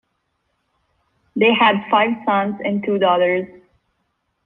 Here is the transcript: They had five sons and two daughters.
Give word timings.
They 1.35 1.53
had 1.53 1.87
five 1.91 2.09
sons 2.25 2.55
and 2.65 2.83
two 2.83 2.97
daughters. 2.97 3.45